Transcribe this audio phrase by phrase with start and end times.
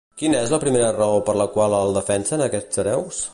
[0.19, 3.23] Quina és la primera raó per la qual el defensen aquests hereus?